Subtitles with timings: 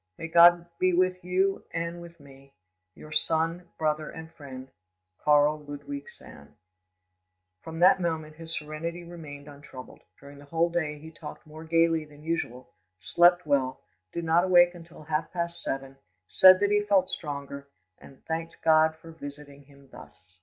[0.17, 4.71] "May God be with you and with me!—Your son, brother, and friend,
[5.19, 6.55] "KARL LUDWIG SAND."
[7.61, 11.65] From that moment his serenity remained un troubled; during the whole day he talked more
[11.65, 13.79] gaily than usual, slept well,
[14.11, 15.95] did not awake until half past seven,
[16.27, 17.67] said that he felt stronger,
[17.99, 20.39] and thanked God for visiting him thus.